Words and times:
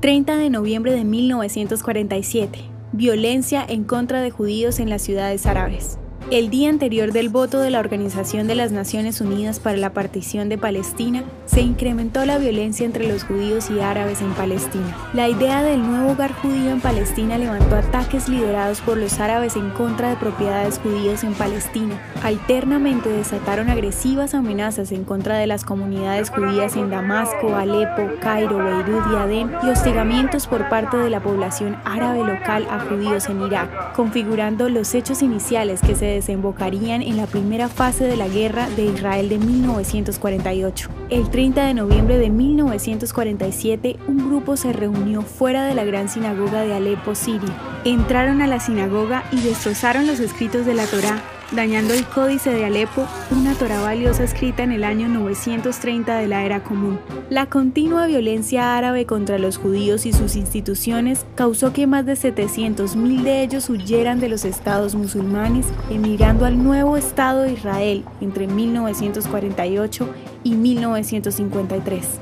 30 0.00 0.36
de 0.36 0.48
noviembre 0.48 0.92
de 0.92 1.04
1947. 1.04 2.60
Violencia 2.92 3.64
en 3.68 3.82
contra 3.82 4.20
de 4.20 4.30
judíos 4.30 4.78
en 4.78 4.90
las 4.90 5.02
ciudades 5.02 5.44
árabes. 5.44 5.98
El 6.30 6.50
día 6.50 6.68
anterior 6.68 7.12
del 7.12 7.30
voto 7.30 7.58
de 7.60 7.70
la 7.70 7.80
Organización 7.80 8.46
de 8.48 8.54
las 8.54 8.70
Naciones 8.70 9.22
Unidas 9.22 9.60
para 9.60 9.78
la 9.78 9.94
partición 9.94 10.50
de 10.50 10.58
Palestina, 10.58 11.24
se 11.46 11.62
incrementó 11.62 12.26
la 12.26 12.36
violencia 12.36 12.84
entre 12.84 13.08
los 13.08 13.24
judíos 13.24 13.70
y 13.70 13.80
árabes 13.80 14.20
en 14.20 14.34
Palestina. 14.34 14.94
La 15.14 15.26
idea 15.26 15.62
del 15.62 15.80
nuevo 15.80 16.12
hogar 16.12 16.34
judío 16.34 16.70
en 16.70 16.82
Palestina 16.82 17.38
levantó 17.38 17.76
ataques 17.76 18.28
liderados 18.28 18.82
por 18.82 18.98
los 18.98 19.18
árabes 19.18 19.56
en 19.56 19.70
contra 19.70 20.10
de 20.10 20.16
propiedades 20.16 20.78
judías 20.78 21.24
en 21.24 21.32
Palestina. 21.32 21.98
Alternamente 22.22 23.08
desataron 23.08 23.70
agresivas 23.70 24.34
amenazas 24.34 24.92
en 24.92 25.04
contra 25.04 25.38
de 25.38 25.46
las 25.46 25.64
comunidades 25.64 26.28
judías 26.28 26.76
en 26.76 26.90
Damasco, 26.90 27.56
Alepo, 27.56 28.06
Cairo, 28.20 28.58
Beirut 28.58 29.04
y 29.10 29.16
Adén 29.16 29.50
y 29.62 29.70
hostigamientos 29.70 30.46
por 30.46 30.68
parte 30.68 30.98
de 30.98 31.08
la 31.08 31.22
población 31.22 31.78
árabe 31.86 32.18
local 32.18 32.66
a 32.70 32.80
judíos 32.80 33.30
en 33.30 33.42
Irak, 33.42 33.94
configurando 33.94 34.68
los 34.68 34.94
hechos 34.94 35.22
iniciales 35.22 35.80
que 35.80 35.94
se 35.94 36.17
desembocarían 36.18 37.00
en 37.00 37.16
la 37.16 37.26
primera 37.26 37.68
fase 37.68 38.04
de 38.04 38.16
la 38.16 38.28
guerra 38.28 38.68
de 38.70 38.86
Israel 38.86 39.28
de 39.28 39.38
1948. 39.38 40.90
El 41.10 41.30
30 41.30 41.64
de 41.64 41.74
noviembre 41.74 42.18
de 42.18 42.28
1947, 42.28 43.96
un 44.08 44.18
grupo 44.18 44.56
se 44.56 44.72
reunió 44.72 45.22
fuera 45.22 45.64
de 45.64 45.74
la 45.74 45.84
gran 45.84 46.08
sinagoga 46.08 46.62
de 46.62 46.74
Alepo, 46.74 47.14
Siria. 47.14 47.56
Entraron 47.84 48.42
a 48.42 48.48
la 48.48 48.58
sinagoga 48.58 49.24
y 49.30 49.40
destrozaron 49.40 50.06
los 50.06 50.18
escritos 50.18 50.66
de 50.66 50.74
la 50.74 50.86
Torá, 50.86 51.22
dañando 51.52 51.94
el 51.94 52.04
Códice 52.04 52.50
de 52.50 52.64
Alepo, 52.64 53.06
una 53.30 53.54
Torah 53.54 53.80
valiosa 53.80 54.24
escrita 54.24 54.62
en 54.62 54.72
el 54.72 54.84
año 54.84 55.08
930 55.08 56.16
de 56.16 56.28
la 56.28 56.44
era 56.44 56.62
común. 56.62 56.98
La 57.30 57.46
continua 57.46 58.06
violencia 58.06 58.76
árabe 58.76 59.06
contra 59.06 59.38
los 59.38 59.56
judíos 59.56 60.06
y 60.06 60.12
sus 60.12 60.36
instituciones 60.36 61.24
causó 61.34 61.72
que 61.72 61.86
más 61.86 62.06
de 62.06 62.14
700.000 62.14 63.22
de 63.22 63.42
ellos 63.42 63.70
huyeran 63.70 64.20
de 64.20 64.28
los 64.28 64.44
estados 64.44 64.94
musulmanes, 64.94 65.66
emigrando 65.90 66.44
al 66.44 66.62
nuevo 66.62 66.96
Estado 66.96 67.48
Israel 67.48 68.04
entre 68.20 68.46
1948 68.46 70.08
y 70.44 70.54
1953. 70.54 72.20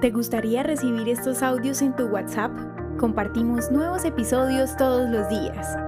¿Te 0.00 0.10
gustaría 0.10 0.62
recibir 0.62 1.08
estos 1.08 1.42
audios 1.42 1.82
en 1.82 1.94
tu 1.96 2.04
WhatsApp? 2.04 2.52
Compartimos 2.98 3.70
nuevos 3.70 4.04
episodios 4.04 4.76
todos 4.76 5.10
los 5.10 5.28
días. 5.28 5.87